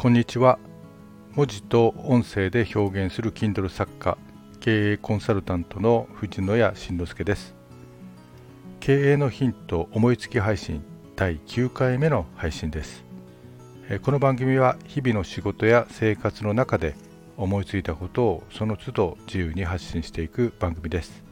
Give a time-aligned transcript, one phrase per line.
[0.00, 0.58] こんにちは。
[1.32, 4.16] 文字と音声で表現する Kindle 作家
[4.58, 7.54] 経営コンサルタントの藤野谷慎之介です。
[8.80, 10.82] 経営のヒント思いつき配信
[11.16, 13.04] 第9回目の配信です。
[14.00, 16.94] この番組は日々の仕事や生活の中で
[17.36, 21.22] 思いついたことをその都度自由に発信していく番組です。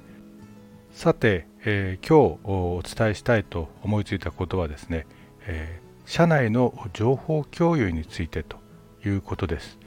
[0.93, 5.07] さて、えー、今日お伝えしたいと思いついたことはですね、
[5.47, 8.57] えー社内の情報共有についてと
[9.05, 9.79] いうことです、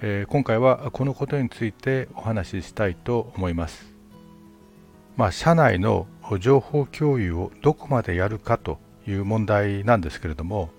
[0.00, 3.92] えー、今回はこのことについてお話ししたいと思います。
[5.18, 6.06] まあ、社内の
[6.40, 10.70] 情報共有をどこまでやるかという問題なんですけれども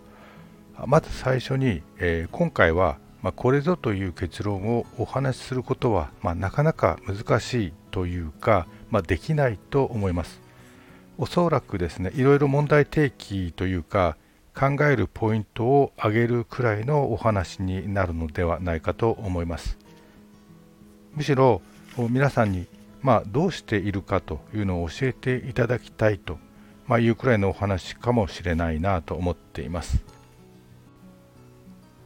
[0.88, 10.41] まず最初に、えー、今回は、まあ、これぞという結論をお話しすることは、まあ、なかなか難しいというか、まあ、できないと思います。
[11.20, 14.18] おそらくですねいろいろ問題提起というか
[14.58, 19.77] 考えるポイントを挙げるくらいのお話になるのではないかと思います。
[21.14, 21.62] むしろ
[22.10, 22.66] 皆さんに、
[23.04, 26.40] まあ、どうしているかというのを教えていただきたいと、
[26.88, 30.04] まあ、いうくらいのお話かもしれないなと思っています、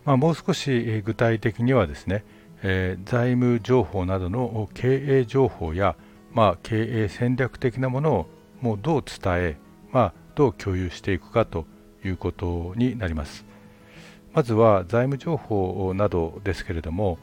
[0.06, 2.24] まあ、もう少し具体的にはですね、
[2.64, 5.96] えー、財務情報などの経営情報や、
[6.32, 8.28] まあ、経営戦略的なものを
[8.62, 9.58] もうどう伝え、
[9.92, 11.66] まあ、どう共有していくかと
[12.04, 13.46] いうことになります。
[14.34, 17.20] まずは財務情報などですけれども、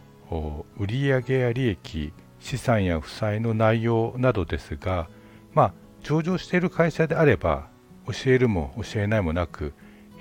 [0.79, 5.09] 売上や利益、資産や負債の内容などですが、
[5.55, 7.69] まあ、上場している会社であれば、
[8.07, 9.73] 教えるも教えないもなく、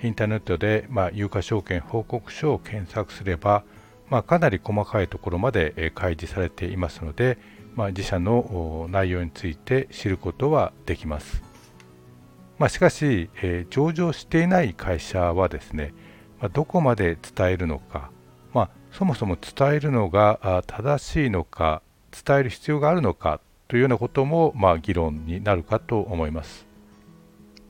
[0.04, 3.64] インターネットで、まあ、有価証券報告書を検索すれば、
[4.10, 7.38] まあ、かなり細かいところまで開示されていますので、
[7.76, 11.47] まあ、自社の内容について知ることはできます。
[12.60, 15.94] まあ、しかし、えー、上場していない会社はですね、
[16.40, 18.12] まあ、どこまで伝えるのか、
[18.54, 21.82] まあ、そもそも伝えるのが正しいのか
[22.12, 26.66] 伝える必要があるのかというようなことも、まあ、議論になるかと思います。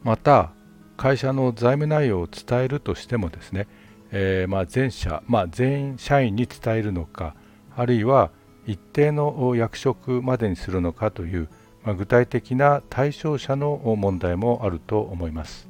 [0.04, 0.52] また
[0.96, 3.68] 会社の財務内容を伝えるとしてもですね、
[4.12, 7.36] えー、まあ全社、まあ、全員社員に伝えるのか
[7.76, 8.32] あるいは
[8.66, 11.50] 一定の役職までにするのかという、
[11.94, 15.68] 具体的な対象者の問題もあると思います。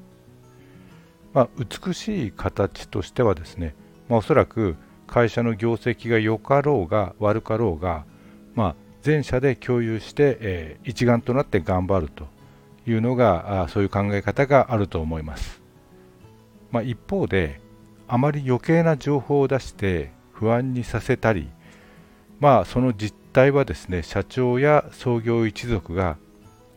[1.34, 3.76] まあ、美しい形としてはですね、
[4.10, 8.06] まあ、おそらく会社の業績が良かろうが悪かろうが、
[8.56, 12.28] まあ、全社で共有して、えー、一丸となって頑張ると
[12.86, 15.62] いうのがあそういう考え方があると思います。
[16.72, 17.62] まあ、一方で
[18.08, 21.50] あまり余計な情報を出して不安にさせたり、
[22.40, 26.18] まあ、その実態はですね社長や創業一族が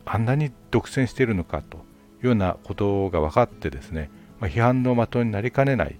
[0.05, 1.79] あんなに独占しているのかとい
[2.23, 5.95] うようなことが分かってですね、まあ、批判の的になりかねない、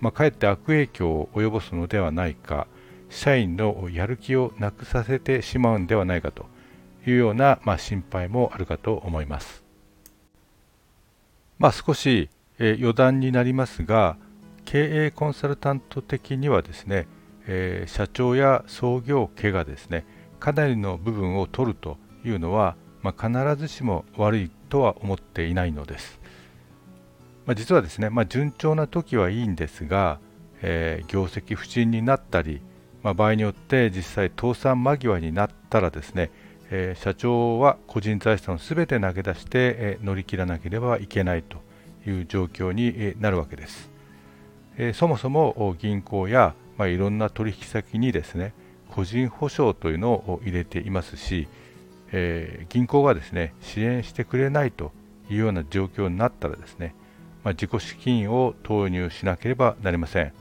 [0.00, 2.66] まあ、かえって悪影響を及ぼすのではないか
[3.08, 6.46] 社員のやる気をなくさせてしまうんではないかと
[7.06, 9.62] いうような、まあ、心配もあるかと思います。
[11.60, 14.16] まあ、少し、え、余談になりますが
[14.64, 17.06] 経営コンサルタント的にはですね
[17.46, 20.06] えー、社長や創業家がですね。
[20.44, 26.20] かなりの部分を取るというのは、まあ、必ずしも悪いとは思っていないのです、
[27.46, 30.20] まあ、実はですね、まあ、順調な時はいいんですが、
[30.60, 32.60] えー、業績不振になったり、
[33.02, 36.30] まあ、場合によって実際倒産間際になったらですね、
[36.70, 41.56] えー、社長は個人財産を全て投げ出して、え乗り切らなければいけないと
[42.06, 43.90] いう状況になるわけです、
[44.76, 48.52] えそもそも銀行やまあ、いろんな取引先にですね
[48.90, 51.48] 個人保証というのを入れていますし、
[52.12, 54.92] えー、銀行がですね支援してくれないと
[55.30, 56.94] いうような状況になったらですね、
[57.42, 60.32] まあ、自己資金を投入しなければなりません。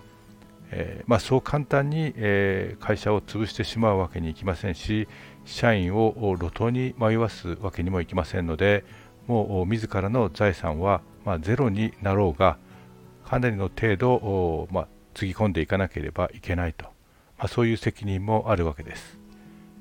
[0.75, 5.07] えー、まあ、そう簡単に、えー、会社を潰してしまうわけにいきませんし
[5.45, 8.83] 社員を路頭に迷わすわけにもいきませんので
[9.27, 12.57] もう自らの財産は、まあ、ゼロになろうが
[13.23, 16.85] かなりの程度、まあ、つぎ込んでいかなければいけないと、
[17.37, 19.17] まあ、そういう責任もあるわけです。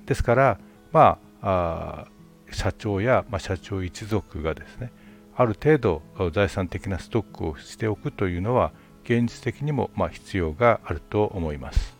[0.06, 0.58] ですから、
[0.93, 2.06] まあ、あ
[2.50, 4.93] 社長や、まあ、社長一族がですね
[5.34, 6.02] ある程度
[6.32, 8.73] 財産的なストックをしておくというのは
[9.05, 11.96] 現実的にもまあ必要があると思います。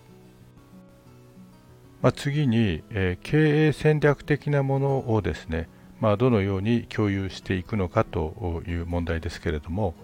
[2.02, 5.69] まあ、次に、えー、経営戦略的なものをですね、
[6.00, 9.94] まあ、どのように共有していくのかという問題ですけれども、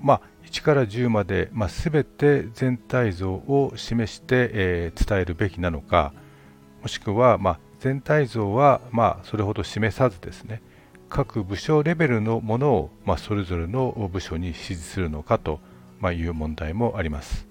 [0.00, 6.12] まあ、1から10まで、まあ、全て全体像を示して、えー、伝えるべきなのか
[6.82, 10.60] もしくは、まあ、全体像は、まあ、それほど示さずですね
[11.08, 15.60] 各部署レベルのものを、まあ、それぞれの部署に指示するのかと、
[16.00, 17.46] ま、いう問題もあります。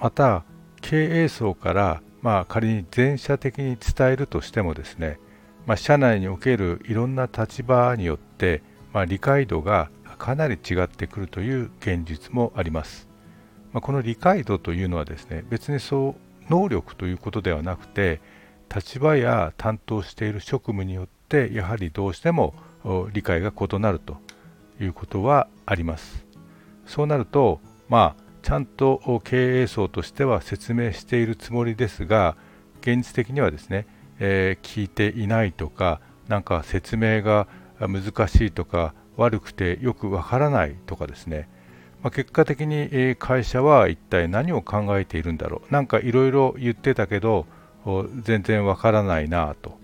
[0.00, 0.44] また
[0.82, 5.18] 経営層からまあ仮に全社的に伝えるとしてもですね、
[5.66, 8.62] まあ、社内におけるいろんな立場によって、
[8.92, 13.08] まあ、理解度がかなり違ってくるという現実もあります。
[13.72, 16.16] まあ、この理解度というのはですね別にそ
[16.48, 18.20] う能力ということではなくて
[18.74, 22.54] 立場や担当している職務によってやはりどうしても
[23.12, 24.16] 理解が異なると
[24.80, 26.24] いうことはあります。
[26.86, 32.36] そうなるとまあちゃんと経営層としては説明しているつもりですが
[32.80, 33.86] 現実的にはですね、
[34.20, 37.48] えー、聞いていないとかなんか説明が
[37.80, 41.48] 難しいとか悪くてよくわからないとかですね、
[42.02, 45.72] まあ、結果的に会社は一体何を考えているんだろう。
[45.72, 47.46] なんかいろいろ言ってたけど
[48.22, 49.78] 全然わからないなと。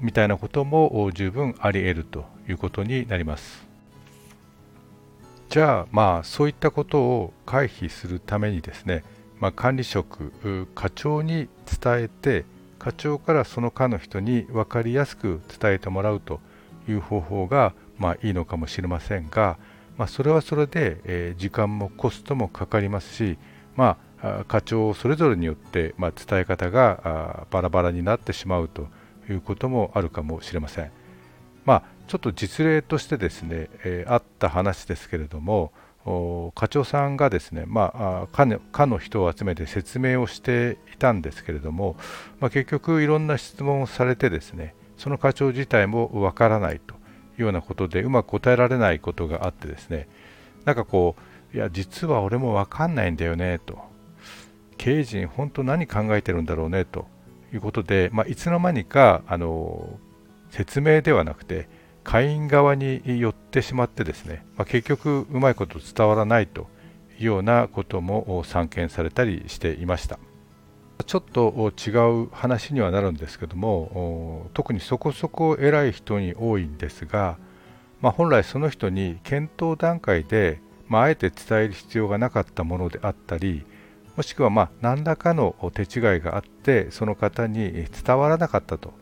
[0.00, 3.66] みたいなことも十分あり得るということになります。
[5.50, 9.04] じゃあまあそういったことを回避するためにですね、
[9.38, 10.32] まあ、管理職
[10.74, 11.48] 課長に
[11.80, 12.44] 伝えて
[12.78, 16.40] 課長からその課の人に分かりやすく伝えてもらうと
[16.88, 19.58] いう方法がまあいいのかもしれませんが、
[19.96, 23.38] まあ、それはそれで、えー、時間もコストもかかりますし、
[23.76, 28.88] まあ、課長それぞれによって、まあ、伝え方がバラバラになってしまうと
[29.28, 30.90] いうこともあるかもしれません。
[31.64, 35.72] まあ、ちょっと実例としてですね、えー、あった話ですけれども
[36.54, 41.96] 課長さんがですね、まあ、課の課の人を集めて説明をしていたんですけれども、
[42.38, 46.94] まあ、結局いろんな質問をされてですねその課長自体もわからないと
[47.36, 50.08] ようなことでうまく答えられないことがあってですね
[50.64, 51.16] なんかこ
[51.52, 53.78] ういや実は俺もわかんないんだよねと。
[54.78, 57.06] 経営陣本当何考えてるんだろうねと
[57.52, 59.98] いうことで、まあ、いつの間にかあの
[60.50, 61.68] 説明ではなくて
[62.04, 66.68] 会員側に寄ってしまってですね、まあ、結局うまいこと伝わらないと
[67.18, 70.18] いうようなことも散見されたりしていました。
[71.04, 71.90] ちょっと違
[72.24, 77.38] う話にはなるんですけども特にそこそこ偉い人に多いんですが、
[78.00, 83.64] まあ、本来その人に検討段階で、まあ、あえて伝える必要がなかったものであったり
[84.16, 88.94] もしくはま何らかの手違いがあってその方に伝わらなかったと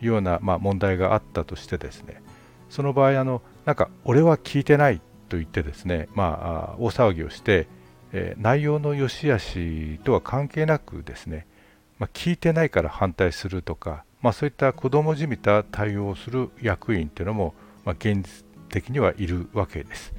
[0.00, 2.22] いうようなま問題があったとしてですね
[2.68, 7.66] その場合あのなんか俺は聞いてないと言ってですねまあ大騒ぎをして、
[8.12, 11.46] え、内容の良し悪しとは関係なくですね、
[11.98, 17.54] まあ、聞いてないから反対するとか、まあ、そういった子供じみた対応をする役員というのも、
[17.84, 20.14] まあ、現実的にはいるわけです。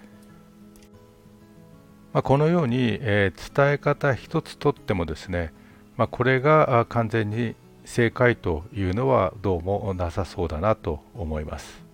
[2.14, 5.54] まあ、このように、えー、伝え方一つとってもですね、
[5.98, 7.56] まあ、これが完全に
[7.86, 11.91] 正解というのはどうもなさそうだなと思います。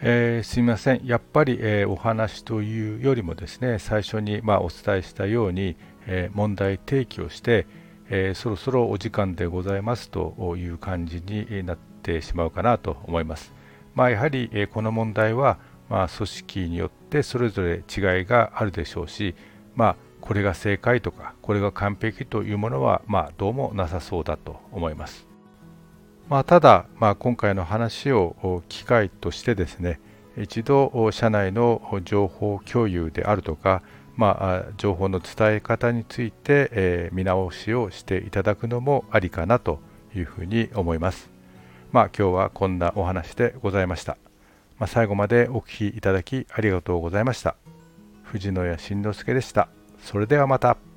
[0.00, 5.76] えー、すみません、やっぱり、えー、お話というよりもですね最初に、まあ、お伝えしたように、
[6.06, 7.66] えー、問題提起をして、
[8.10, 13.52] えそろそろお時間でございますという感じになってしまうかなと思います。
[13.94, 15.58] まあ、やはり、えこの問題は、
[15.88, 19.34] まあ、組織によってそれぞれ違いがあるでしょうし、
[19.74, 25.33] まあ、これが正解とかこれが完璧というものは、ま、どうもなさそうだと思います。
[26.28, 30.00] まあ、ただ、まあ、今回の話を機会としてですね
[30.36, 33.82] 一度社内の情報共有であるとか、
[34.16, 39.80] まあ、情報の伝え方について、えー、見直しをしていただくのもありかなと
[40.14, 41.30] いうふうに思います。
[41.92, 44.16] まあ、今日はこんなお話でございました。
[44.78, 47.54] まあ、最後までお聴きいただきありがとうございました。
[48.24, 49.68] 藤野谷慎之介でした。
[50.00, 50.93] それではまた。